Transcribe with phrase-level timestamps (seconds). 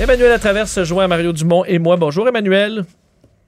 [0.00, 1.96] Emmanuel Latraverse se joint à Mario Dumont et moi.
[1.96, 2.84] Bonjour, Emmanuel.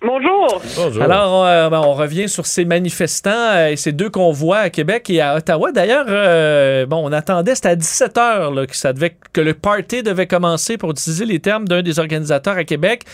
[0.03, 0.61] Bonjour.
[0.77, 1.03] Bonjour.
[1.03, 5.09] Alors, euh, ben, on revient sur ces manifestants euh, et ces deux convois à Québec
[5.09, 5.73] et à Ottawa.
[5.73, 9.55] D'ailleurs, euh, bon, on attendait, c'était à 17 h là, que, ça devait, que le
[9.55, 13.05] party devait commencer pour utiliser les termes d'un des organisateurs à Québec.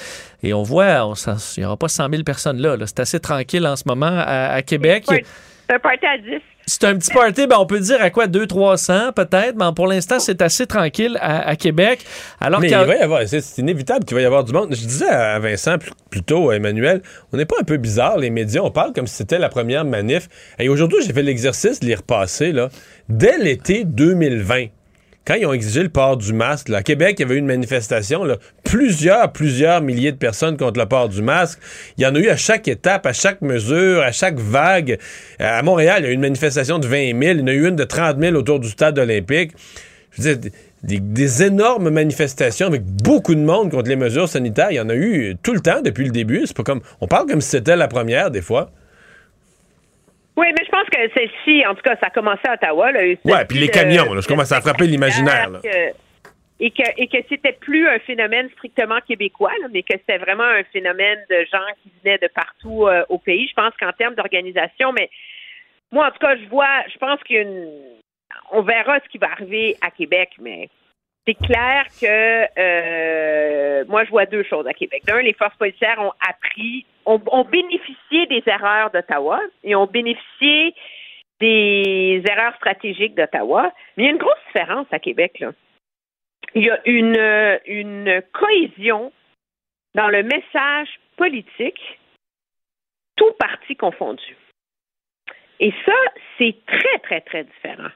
[0.43, 2.77] Et on voit, on, il n'y aura pas 100 000 personnes là.
[2.87, 5.05] C'est assez tranquille en ce moment à, à Québec.
[5.07, 5.25] C'est
[5.73, 6.43] un party à 10.
[6.69, 10.21] C'est un petit party, ben on peut dire à quoi 200-300 peut-être, mais pour l'instant
[10.21, 12.05] c'est assez tranquille à, Québec.
[12.41, 14.69] Alors mais il va y avoir, c'est inévitable qu'il va y avoir du monde.
[14.75, 15.77] Je disais à Vincent
[16.11, 17.01] plus, tôt, à Emmanuel,
[17.33, 19.87] on n'est pas un peu bizarre les médias, on parle comme si c'était la première
[19.87, 20.29] manif.
[20.59, 22.69] Et aujourd'hui j'ai fait l'exercice de les repasser là.
[23.09, 24.67] Dès l'été 2020,
[25.27, 27.47] quand ils ont exigé le port du masque, à Québec, il y avait eu une
[27.47, 28.23] manifestation,
[28.65, 31.59] plusieurs, plusieurs milliers de personnes contre le port du masque.
[31.99, 34.99] Il y en a eu à chaque étape, à chaque mesure, à chaque vague.
[35.39, 37.53] À Montréal, il y a eu une manifestation de 20 000, il y en a
[37.53, 39.53] eu une de 30 000 autour du stade olympique.
[40.13, 40.51] Je veux dire,
[40.83, 44.71] des, énormes manifestations avec beaucoup de monde contre les mesures sanitaires.
[44.71, 46.43] Il y en a eu tout le temps depuis le début.
[46.47, 46.81] C'est pas comme.
[47.01, 48.71] On parle comme si c'était la première, des fois.
[50.39, 52.93] Oui, mais je pense que celle-ci, en tout cas, ça a commencé à Ottawa.
[52.93, 55.51] Là, ouais, puis les camions, là, je commence à frapper l'imaginaire.
[56.61, 60.65] Et que, et que c'était plus un phénomène strictement québécois, mais que c'était vraiment un
[60.73, 63.47] phénomène de gens qui venaient de partout euh, au pays.
[63.49, 65.09] Je pense qu'en termes d'organisation, mais
[65.93, 67.69] moi, en tout cas, je vois, je pense qu'une.
[68.51, 70.69] On verra ce qui va arriver à Québec, mais
[71.29, 75.03] c'est clair que euh, moi, je vois deux choses à Québec.
[75.05, 80.75] D'un, les forces policières ont appris, ont, bénéficié des erreurs d'Ottawa et ont bénéficié
[81.39, 83.71] des erreurs stratégiques d'Ottawa.
[83.97, 85.39] Mais il y a une grosse différence à Québec.
[85.41, 85.53] Là.
[86.55, 89.13] Il y a une, une cohésion
[89.95, 91.99] dans le message politique,
[93.17, 94.35] tout parti confondu.
[95.61, 95.93] Et ça,
[96.39, 97.91] c'est très, très, très différent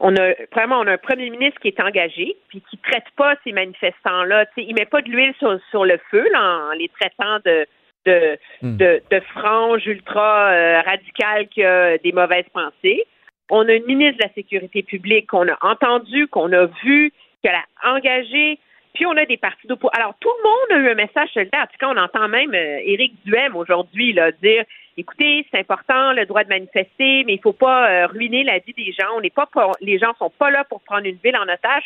[0.00, 3.36] on a vraiment on a un premier ministre qui est engagé puis qui traite pas
[3.44, 6.88] ces manifestants là tu sais il met pas de l'huile sur, le feu en les
[6.88, 7.66] traitant de
[8.06, 8.76] de, hmm.
[8.76, 13.04] de, franges ultra euh, radicales qui a des mauvaises pensées.
[13.50, 17.12] On a une ministre de la Sécurité publique qu'on a entendu, qu'on a vu,
[17.42, 18.58] qu'elle a engagé,
[18.94, 20.00] puis on a des partis d'opposition.
[20.00, 21.62] Alors, tout le monde a eu un message solidaire.
[21.62, 24.64] En tout cas, on entend même euh, Éric Duhem aujourd'hui dire
[24.96, 28.58] écoutez, c'est important le droit de manifester, mais il ne faut pas euh, ruiner la
[28.58, 29.08] vie des gens.
[29.16, 29.48] On n'est pas
[29.80, 31.84] les gens sont pas là pour prendre une ville en otage.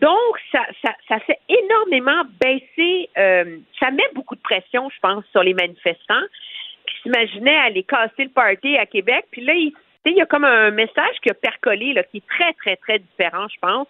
[0.00, 5.24] Donc, ça, ça, ça fait énormément baisser, euh, ça met beaucoup de pression, je pense,
[5.32, 6.22] sur les manifestants
[6.86, 9.24] qui s'imaginaient aller casser le party à Québec.
[9.32, 9.72] Puis là, il,
[10.06, 12.98] il y a comme un message qui a percolé, là, qui est très, très, très
[12.98, 13.88] différent, je pense,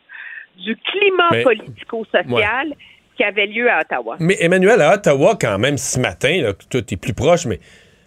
[0.57, 2.75] du climat politico-social
[3.17, 4.17] qui avait lieu à Ottawa.
[4.21, 7.59] Mais Emmanuel, à Ottawa, quand même, ce matin, là, toi, tu es plus proche, mais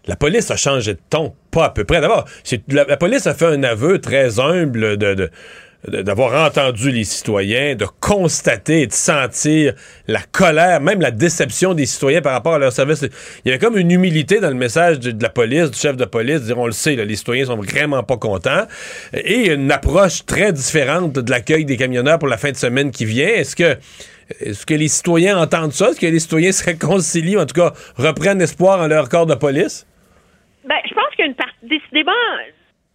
[0.07, 2.01] la police a changé de ton, pas à peu près.
[2.01, 2.25] D'abord,
[2.69, 5.29] la, police a fait un aveu très humble de,
[5.87, 9.73] d'avoir entendu les citoyens, de constater et de sentir
[10.07, 13.01] la colère, même la déception des citoyens par rapport à leur service.
[13.03, 16.05] Il y avait comme une humilité dans le message de, la police, du chef de
[16.05, 18.65] police, dire on le sait, les citoyens sont vraiment pas contents,
[19.13, 23.05] et une approche très différente de l'accueil des camionneurs pour la fin de semaine qui
[23.05, 23.27] vient.
[23.27, 23.77] Est-ce que
[24.39, 25.89] est-ce que les citoyens entendent ça?
[25.89, 29.35] Est-ce que les citoyens se réconcilient, en tout cas reprennent espoir en leur corps de
[29.35, 29.85] police?
[30.63, 32.11] Ben, je pense qu'une partie, décidément,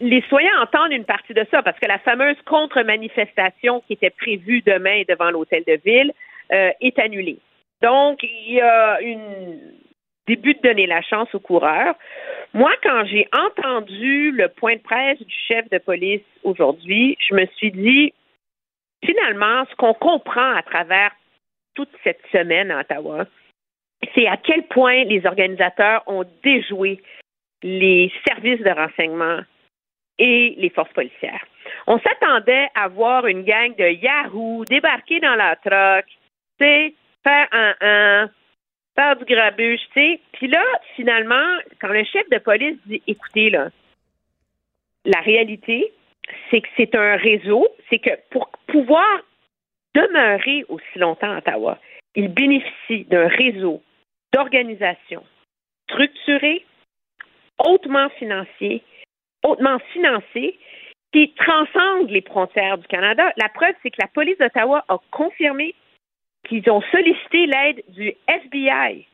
[0.01, 4.63] les citoyens entendent une partie de ça parce que la fameuse contre-manifestation qui était prévue
[4.63, 6.13] demain devant l'hôtel de ville
[6.53, 7.39] euh, est annulée.
[7.83, 9.59] Donc, il y a une
[10.27, 11.95] début de donner la chance aux coureurs.
[12.53, 17.47] Moi, quand j'ai entendu le point de presse du chef de police aujourd'hui, je me
[17.57, 18.13] suis dit,
[19.05, 21.13] finalement, ce qu'on comprend à travers
[21.75, 23.27] toute cette semaine à Ottawa,
[24.15, 27.01] c'est à quel point les organisateurs ont déjoué
[27.63, 29.41] les services de renseignement
[30.19, 31.45] et les forces policières.
[31.87, 36.07] On s'attendait à voir une gang de Yahoo débarquer dans la troc,
[36.59, 38.31] faire un, un
[38.97, 40.19] faire du grabuge, tu.
[40.33, 40.65] Puis là,
[40.97, 45.93] finalement, quand le chef de police dit, écoutez, la réalité,
[46.51, 49.21] c'est que c'est un réseau, c'est que pour pouvoir
[49.95, 51.79] demeurer aussi longtemps à Ottawa,
[52.15, 53.83] il bénéficie d'un réseau
[54.33, 55.25] d'organisations
[55.89, 56.65] structurées,
[57.65, 58.83] hautement financier,
[59.45, 60.59] hautement financé,
[61.13, 63.33] qui transcende les frontières du Canada.
[63.37, 65.75] La preuve, c'est que la police d'Ottawa a confirmé
[66.49, 69.07] qu'ils ont sollicité l'aide du FBI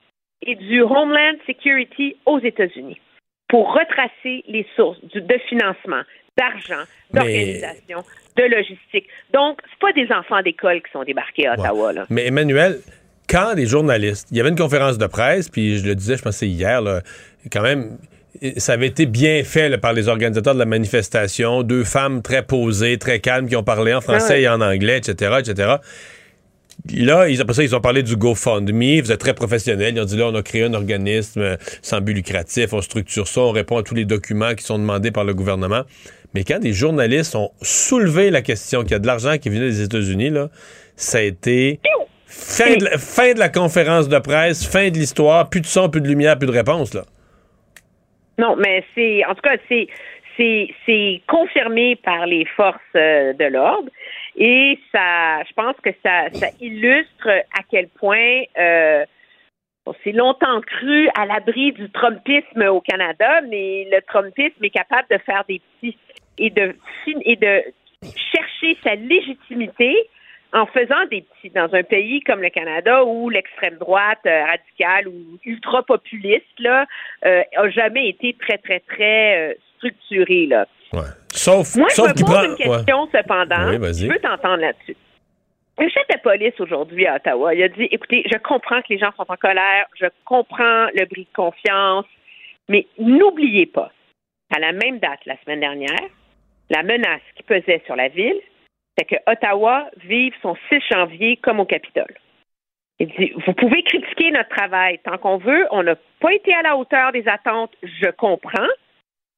[0.45, 3.01] et du Homeland Security aux États-Unis
[3.49, 6.03] pour retracer les sources de financement,
[6.39, 8.05] d'argent, Mais- d'organisation,
[8.37, 9.07] de logistique.
[9.33, 11.93] Donc, c'est pas des enfants d'école qui sont débarqués à Ottawa.
[11.93, 12.07] Là.
[12.09, 12.81] Mais Emmanuel,
[13.29, 16.23] quand des journalistes, il y avait une conférence de presse, puis je le disais, je
[16.23, 17.01] pensais hier, là,
[17.51, 17.99] quand même,
[18.57, 22.43] ça avait été bien fait là, par les organisateurs de la manifestation, deux femmes très
[22.43, 24.43] posées, très calmes, qui ont parlé en français Ah ouais.
[24.43, 25.77] et en anglais, etc., etc.
[26.91, 29.01] Là, ils, après ça, ils ont parlé du GoFundMe.
[29.01, 29.95] Vous êtes très professionnels.
[29.95, 32.73] Ils ont dit là, on a créé un organisme euh, sans but lucratif.
[32.73, 33.43] On structure ça.
[33.43, 35.83] On répond à tous les documents qui sont demandés par le gouvernement.
[36.35, 39.69] Mais quand des journalistes ont soulevé la question qu'il y a de l'argent qui venait
[39.69, 40.49] des États-Unis, là,
[40.97, 41.79] ça a été
[42.27, 45.89] fin de, la, fin de la conférence de presse, fin de l'histoire, plus de son,
[45.89, 46.95] plus de lumière, plus de réponse.
[46.95, 47.05] Là.
[48.43, 49.87] Non, mais c'est, en tout cas, c'est,
[50.37, 53.89] c'est, c'est confirmé par les forces euh, de l'ordre.
[54.37, 59.05] Et ça, je pense que ça, ça illustre à quel point euh,
[59.87, 65.07] on s'est longtemps cru à l'abri du Trumpisme au Canada, mais le Trumpisme est capable
[65.09, 65.97] de faire des petits
[66.39, 66.75] et de
[67.25, 67.63] et de
[68.33, 69.95] chercher sa légitimité
[70.53, 75.09] en faisant des petits dans un pays comme le Canada où l'extrême droite euh, radicale
[75.09, 76.87] ou ultra populiste là
[77.25, 80.67] euh, a jamais été très très très euh, structurée là.
[80.93, 81.01] Ouais.
[81.29, 82.45] Sauf, Moi, je me pose prend.
[82.45, 83.71] une question cependant.
[83.71, 84.07] Oui, vas-y.
[84.07, 84.97] je veux t'entendre là-dessus.
[85.79, 88.99] Le chef de police aujourd'hui à Ottawa, il a dit écoutez, je comprends que les
[88.99, 92.05] gens sont en colère, je comprends le bris de confiance,
[92.69, 93.91] mais n'oubliez pas,
[94.55, 96.09] à la même date la semaine dernière,
[96.69, 98.39] la menace qui pesait sur la ville,
[98.97, 102.15] c'est que Ottawa vive son 6 janvier comme au Capitole.
[102.99, 106.63] Il dit Vous pouvez critiquer notre travail tant qu'on veut, on n'a pas été à
[106.63, 108.69] la hauteur des attentes, je comprends,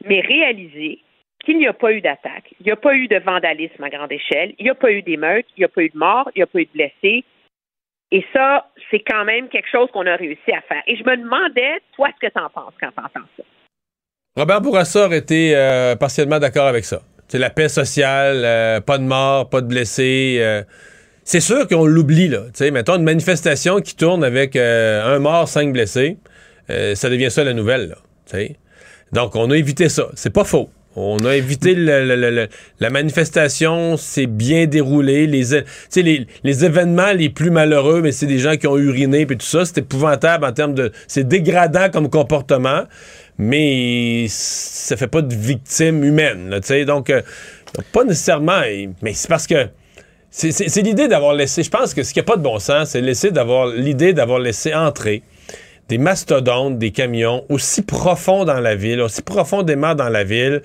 [0.04, 1.00] mais réalisez
[1.44, 4.12] qu'il n'y a pas eu d'attaque, il n'y a pas eu de vandalisme à grande
[4.12, 6.38] échelle, il n'y a pas eu d'émeute, il n'y a pas eu de mort, il
[6.38, 7.24] n'y a pas eu de blessés.
[8.10, 10.82] Et ça, c'est quand même quelque chose qu'on a réussi à faire.
[10.86, 13.42] Et je me demandais, toi, ce que tu en penses quand tu entends ça.
[14.36, 17.02] Robert Bourassa aurait été euh, partiellement d'accord avec ça.
[17.28, 20.38] C'est la paix sociale, euh, pas de mort, pas de blessés.
[20.40, 20.62] euh,
[21.24, 22.42] c'est sûr qu'on l'oublie, là.
[22.52, 26.18] Sais, mettons une manifestation qui tourne avec euh, un mort, cinq blessés,
[26.68, 28.38] ça devient ça la nouvelle, là.
[29.12, 30.08] Donc, on a évité ça.
[30.14, 30.68] C'est pas faux.
[30.96, 35.26] On a évité la manifestation, c'est bien déroulé.
[35.26, 39.46] Les, les événements les plus malheureux, mais c'est des gens qui ont uriné puis tout
[39.46, 39.64] ça.
[39.64, 40.92] C'est épouvantable en termes de.
[41.08, 42.84] C'est dégradant comme comportement,
[43.38, 46.50] mais ça fait pas de victimes humaines.
[46.50, 46.84] là.
[46.84, 47.22] Donc, euh,
[47.92, 48.62] pas nécessairement.
[49.02, 49.68] Mais c'est parce que.
[50.30, 51.62] C'est l'idée d'avoir laissé.
[51.62, 55.22] Je pense que ce qui n'a pas de bon sens, c'est l'idée d'avoir laissé entrer
[55.88, 60.62] des mastodontes, des camions aussi profonds dans la ville, aussi profondément dans la ville,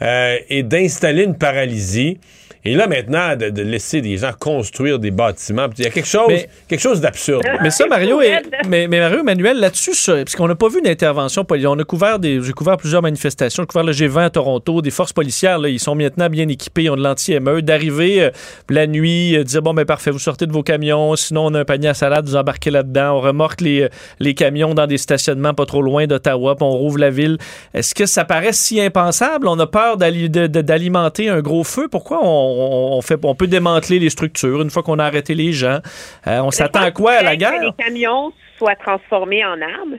[0.00, 2.18] euh, et d'installer une paralysie.
[2.64, 5.66] Et là, maintenant, de, de laisser des gens construire des bâtiments.
[5.78, 7.42] Il y a quelque chose, Mais- quelque chose d'absurde.
[7.60, 8.48] Mais ça, Mario, raide.
[8.68, 11.68] mais, mais Mario Emmanuel, là-dessus, ça, parce qu'on n'a pas vu d'intervention politique.
[11.68, 13.64] On a couvert des, j'ai couvert plusieurs manifestations.
[13.64, 14.80] J'ai couvert le G20 à Toronto.
[14.80, 16.84] Des forces policières, là, ils sont maintenant bien équipés.
[16.84, 17.64] Ils ont de l'anti-émeute.
[17.64, 18.30] D'arriver euh,
[18.70, 21.16] la nuit, euh, dire bon, ben parfait, vous sortez de vos camions.
[21.16, 23.16] Sinon, on a un panier à salade, vous embarquez là-dedans.
[23.16, 23.88] On remorque les, euh,
[24.20, 27.38] les camions dans des stationnements pas trop loin d'Ottawa, puis on rouvre la ville.
[27.74, 29.48] Est-ce que ça paraît si impensable?
[29.48, 31.88] On a peur d'ali- de- de- d'alimenter un gros feu?
[31.90, 35.34] Pourquoi on, on- on fait, on peut démanteler les structures une fois qu'on a arrêté
[35.34, 35.78] les gens?
[36.26, 37.74] Euh, on s'attend à quoi à la Ils craignent guerre?
[37.76, 39.98] Que les camions soient transformés en armes,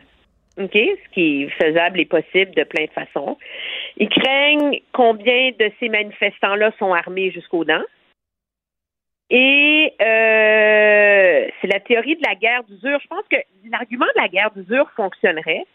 [0.59, 3.37] OK, ce qui est faisable et possible de plein de façons.
[3.97, 7.83] Ils craignent combien de ces manifestants-là sont armés jusqu'aux dents.
[9.29, 12.99] Et euh, c'est la théorie de la guerre d'usure.
[13.01, 13.37] Je pense que
[13.71, 15.65] l'argument de la guerre d'usure fonctionnerait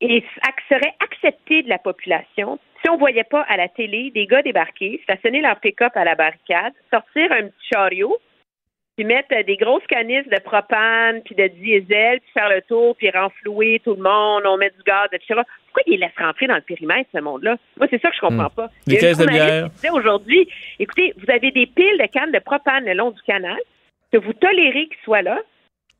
[0.00, 0.24] et
[0.68, 5.00] serait accepté de la population si on voyait pas à la télé des gars débarquer,
[5.04, 8.18] stationner leur pick-up à la barricade, sortir un petit chariot,
[8.96, 12.94] puis mettre euh, des grosses canisses de propane, puis de diesel, puis faire le tour,
[12.96, 15.40] puis renflouer tout le monde, on met du gaz, etc.
[15.66, 17.56] Pourquoi ils laissent rentrer dans le périmètre, ce monde-là?
[17.78, 18.68] Moi, c'est ça que je comprends pas.
[18.86, 19.70] Y a une caisses de bière.
[19.70, 20.48] disait aujourd'hui,
[20.78, 23.58] écoutez, vous avez des piles de cannes de propane le long du canal,
[24.12, 25.40] que vous tolérez qu'ils soient là.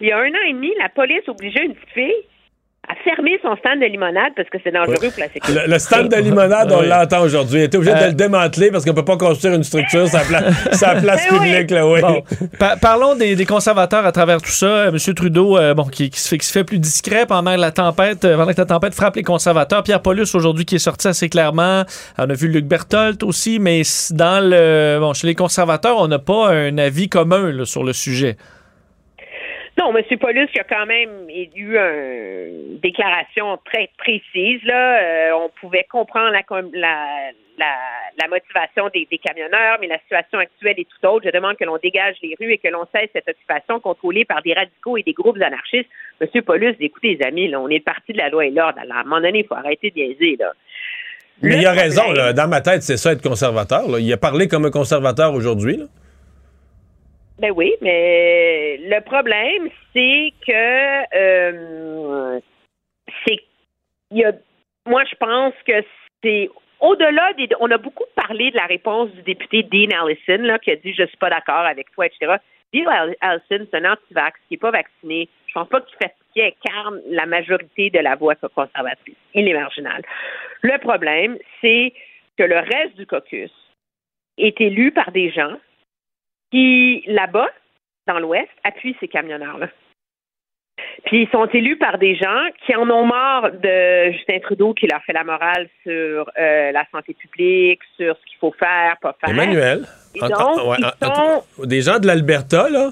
[0.00, 2.24] Il y a un an et demi, la police obligeait une petite fille
[2.88, 5.52] à fermer son stand de limonade parce que c'est dangereux pour la sécurité.
[5.66, 6.88] Le, le stand de limonade, on Oui.
[6.88, 7.60] l'entend aujourd'hui.
[7.60, 10.18] Il était obligé de Euh, le démanteler parce qu'on peut pas construire une structure sur
[10.18, 11.38] la, pla- sur la place oui.
[11.38, 11.70] publique.
[11.70, 12.00] Là, oui.
[12.00, 12.22] Bon,
[12.58, 14.66] pa- parlons des, des conservateurs à travers tout ça.
[14.66, 15.14] Euh, M.
[15.14, 18.24] Trudeau, euh, bon, qui, qui se fait, qui se fait plus discret pendant la tempête,
[18.24, 19.84] euh, pendant que la tempête frappe les conservateurs.
[19.84, 21.84] Pierre Paulus, aujourd'hui, qui est sorti assez clairement.
[22.18, 26.18] On a vu Luc Berthold aussi, mais dans le, bon, chez les conservateurs, on n'a
[26.18, 28.36] pas un avis commun là, sur le sujet.
[29.78, 30.18] Non, M.
[30.18, 34.62] Paulus qui a quand même eu une déclaration très précise.
[34.64, 37.72] Là, Euh, on pouvait comprendre la, com- la, la,
[38.20, 41.24] la motivation des, des camionneurs, mais la situation actuelle est tout autre.
[41.26, 44.42] Je demande que l'on dégage les rues et que l'on cesse cette occupation contrôlée par
[44.42, 45.88] des radicaux et des groupes anarchistes.
[46.20, 46.42] M.
[46.42, 48.78] Paulus, écoutez, les amis, là, on est le parti de la loi et l'ordre.
[48.78, 50.36] À un moment donné, il faut arrêter de niaiser.
[50.38, 50.52] Là.
[51.40, 52.12] Mais il a raison.
[52.12, 52.32] Là.
[52.34, 53.88] Dans ma tête, c'est ça être conservateur.
[53.88, 53.98] là.
[53.98, 55.78] Il a parlé comme un conservateur aujourd'hui.
[55.78, 55.86] là.
[57.42, 62.38] Ben oui, mais le problème, c'est que euh,
[63.26, 63.40] c'est
[64.12, 64.30] y a
[64.86, 65.72] moi je pense que
[66.22, 70.60] c'est au-delà des on a beaucoup parlé de la réponse du député Dean Allison là,
[70.60, 72.36] qui a dit je suis pas d'accord avec toi, etc.
[72.72, 72.88] Dean
[73.20, 75.28] Allison, c'est un anti-vax qui n'est pas vacciné.
[75.48, 79.16] Je pense pas qu'il fait qu'il incarne la majorité de la voix conservatrice.
[79.34, 80.02] Il est marginal.
[80.62, 81.92] Le problème, c'est
[82.38, 83.50] que le reste du caucus
[84.38, 85.56] est élu par des gens
[86.52, 87.48] qui, là-bas,
[88.06, 89.68] dans l'Ouest, appuient ces camionneurs-là.
[91.06, 94.86] Puis ils sont élus par des gens qui en ont marre de Justin Trudeau qui
[94.86, 99.16] leur fait la morale sur euh, la santé publique, sur ce qu'il faut faire, pas
[99.20, 99.30] faire.
[99.30, 99.86] Emmanuel.
[100.14, 102.90] Et donc, en- ouais, ils en- en- sont- des gens de l'Alberta, là,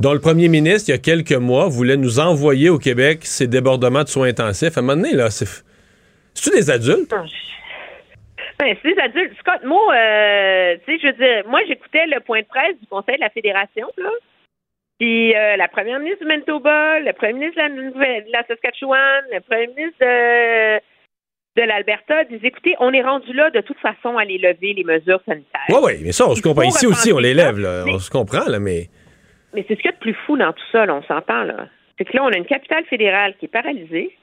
[0.00, 3.46] dont le premier ministre, il y a quelques mois, voulait nous envoyer au Québec ces
[3.46, 4.76] débordements de soins intensifs.
[4.76, 5.46] À un moment donné, là, c'est.
[6.34, 7.12] C'est-tu des adultes?
[8.58, 9.38] Ben, c'est des adultes.
[9.38, 12.86] Scott, moi, euh, tu sais, je veux dire, moi, j'écoutais le point de presse du
[12.88, 14.10] Conseil de la Fédération, là.
[14.98, 19.24] Puis euh, la première ministre du Manitoba, le premier ministre de la, de la Saskatchewan,
[19.32, 20.78] le premier ministre de,
[21.60, 24.82] de l'Alberta disent écoutez, on est rendu là de toute façon à les lever, les
[24.82, 25.66] mesures sanitaires.
[25.68, 26.62] Oui, oui, mais ça, on se comprend.
[26.62, 27.84] Ici aussi, on les lève, là.
[27.86, 28.88] On se comprend, là, mais.
[29.54, 31.44] Mais c'est ce qu'il y a de plus fou dans tout ça, là, on s'entend,
[31.44, 31.68] là.
[31.96, 34.16] C'est que là, on a une capitale fédérale qui est paralysée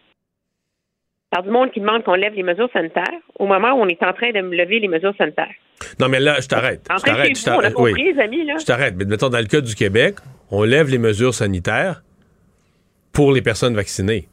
[1.36, 4.01] par du monde qui demande qu'on lève les mesures sanitaires au moment où on est
[4.01, 5.51] en train de lever les mesures sanitaires.
[6.00, 6.88] Non, mais là, je t'arrête.
[6.89, 7.32] En Je t'arrête.
[7.36, 7.74] on a t'arrête.
[7.74, 8.13] compris, Oui.
[8.15, 8.54] les amis, là.
[8.58, 8.94] Je t'arrête.
[8.98, 10.15] Mais mettons, dans le cas du Québec,
[10.50, 12.04] on lève les mesures sanitaires
[13.12, 14.30] pour les personnes vaccinées.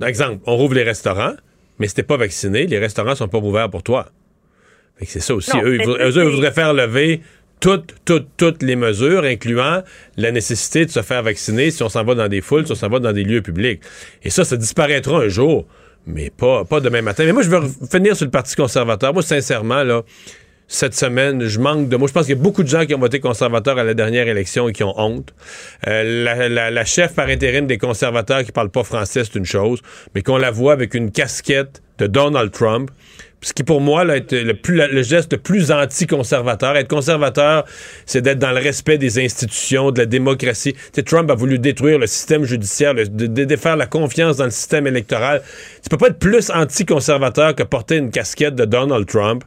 [0.00, 1.34] Par exemple, on rouvre les restaurants,
[1.78, 4.06] mais si t'es pas vacciné, les restaurants sont pas ouverts pour toi.
[5.02, 5.56] C'est ça aussi.
[5.56, 7.20] Non, eux, ils voudraient, eux, ils voudraient faire lever
[7.60, 9.82] toutes, toutes, toutes les mesures, incluant
[10.16, 12.74] la nécessité de se faire vacciner si on s'en va dans des foules, si on
[12.74, 13.80] s'en va dans des lieux publics.
[14.24, 15.66] Et ça, ça disparaîtra un jour,
[16.06, 17.24] mais pas, demain matin.
[17.24, 19.12] Mais moi, je veux finir sur le Parti conservateur.
[19.12, 20.02] Moi, sincèrement,
[20.66, 22.08] cette semaine, je manque de mots.
[22.08, 24.26] Je pense qu'il y a beaucoup de gens qui ont voté conservateur à la dernière
[24.26, 25.34] élection et qui ont honte.
[25.86, 29.82] Euh, la, chef par intérim des conservateurs qui parle pas français, c'est une chose,
[30.14, 32.90] mais qu'on la voit avec une casquette de Donald Trump,
[33.42, 36.76] ce qui pour moi là, est le, plus, le geste le plus anti-conservateur.
[36.76, 37.64] Être conservateur,
[38.06, 40.74] c'est d'être dans le respect des institutions, de la démocratie.
[41.04, 44.86] Trump a voulu détruire le système judiciaire, de, de défaire la confiance dans le système
[44.86, 45.42] électoral.
[45.82, 49.44] Tu peux pas être plus anti-conservateur que porter une casquette de Donald Trump.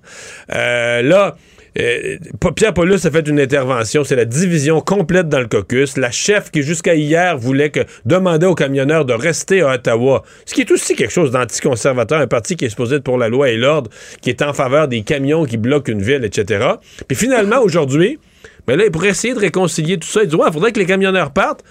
[0.54, 1.36] Euh, là,
[1.78, 2.18] euh,
[2.56, 5.98] Pierre Paulus a fait une intervention, c'est la division complète dans le caucus.
[5.98, 10.54] La chef qui jusqu'à hier voulait que demander aux camionneurs de rester à Ottawa, ce
[10.54, 13.50] qui est aussi quelque chose d'anticonservateur, un parti qui est supposé être pour la loi
[13.50, 13.90] et l'ordre,
[14.22, 16.66] qui est en faveur des camions qui bloquent une ville, etc.
[17.08, 18.20] Puis finalement aujourd'hui,
[18.68, 20.86] mais là, pour essayer de réconcilier tout ça, il dit ouais, il faudrait que les
[20.86, 21.64] camionneurs partent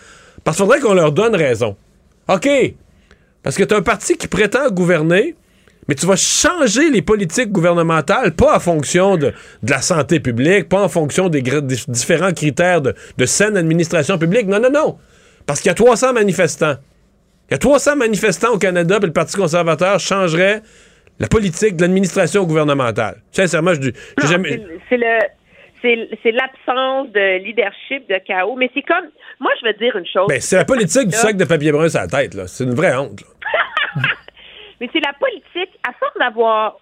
[0.44, 1.76] parce qu'il faudrait qu'on leur donne raison.
[2.28, 2.48] OK,
[3.42, 5.34] parce que tu as un parti qui prétend gouverner,
[5.88, 10.68] mais tu vas changer les politiques gouvernementales, pas en fonction de, de la santé publique,
[10.68, 14.46] pas en fonction des, différents critères de, de saine administration publique.
[14.46, 14.98] Non, non, non.
[15.46, 16.76] Parce qu'il y a 300 manifestants.
[17.50, 20.62] Il y a 300 manifestants au Canada, puis le Parti conservateur changerait
[21.18, 23.16] la politique de l'administration gouvernementale.
[23.30, 23.92] Sincèrement, je dis.
[24.26, 28.56] jamais- c'est- le l'absence de leadership, de chaos.
[28.56, 29.04] Mais c'est comme
[29.38, 30.26] moi, je veux dire une chose.
[30.28, 32.46] Ben, c'est la politique du sac de papier brun sur la tête, là.
[32.46, 33.22] C'est une vraie honte.
[34.84, 36.76] Mais c'est la politique, à force d'avoir.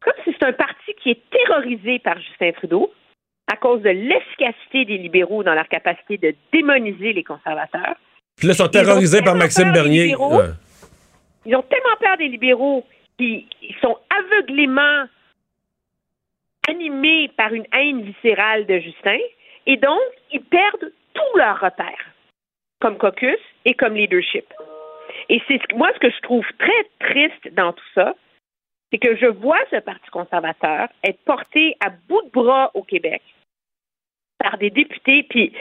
[0.00, 2.90] Comme si c'est un parti qui est terrorisé par Justin Trudeau
[3.52, 7.96] à cause de l'efficacité des libéraux dans leur capacité de démoniser les conservateurs.
[8.36, 10.04] Puis là, ils sont Ils terrorisés par Maxime Bernier.
[10.04, 10.38] libéraux.
[10.38, 10.52] Ouais.
[11.44, 12.86] Ils ont tellement peur des libéraux
[13.18, 15.04] qu'ils ils sont aveuglément
[16.66, 19.18] animés par une haine viscérale de Justin
[19.66, 20.00] et donc
[20.32, 22.06] ils perdent tous leurs repères
[22.80, 24.46] comme caucus et comme leadership.
[25.28, 28.14] Et c'est moi ce que je trouve très triste dans tout ça,
[28.90, 33.22] c'est que je vois ce Parti conservateur être porté à bout de bras au Québec
[34.38, 35.52] par des députés, puis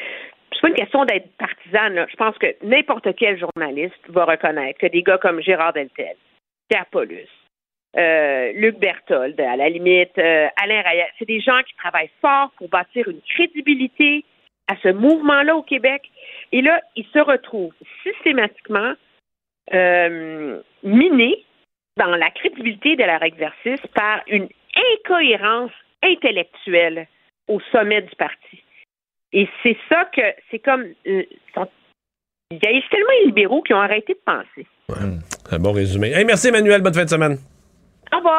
[0.51, 4.25] c'est pas une question d'être partisan partisane, là, je pense que n'importe quel journaliste va
[4.25, 6.15] reconnaître que des gars comme Gérard Deltel,
[6.69, 7.29] Pierre Paulus,
[7.97, 12.51] euh, Luc Berthold, à la limite, euh, Alain Rayet, c'est des gens qui travaillent fort
[12.57, 14.23] pour bâtir une crédibilité
[14.67, 16.01] à ce mouvement-là au Québec.
[16.51, 18.93] Et là, ils se retrouvent systématiquement
[19.73, 21.43] euh, minés
[21.97, 24.47] dans la crédibilité de leur exercice par une
[24.95, 25.71] incohérence
[26.03, 27.07] intellectuelle
[27.47, 28.63] au sommet du parti.
[29.33, 31.69] Et c'est ça que c'est comme euh, sont-
[32.51, 34.67] il y a tellement les libéraux qui ont arrêté de penser.
[35.51, 36.11] Un bon résumé.
[36.11, 37.37] Hey, merci Emmanuel, bonne fin de semaine.
[38.13, 38.29] Au revoir.